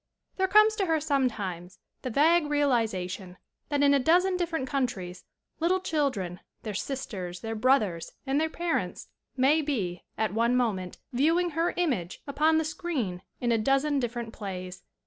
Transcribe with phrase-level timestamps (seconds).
[0.37, 3.37] There comes to her sometimes the vague re alization
[3.69, 5.25] that in a dozen different countries
[5.59, 11.51] little children, their sisters, their brothers and their parents may be, at one moment, viewing
[11.51, 14.81] her image upon the screen in a dozen different plays.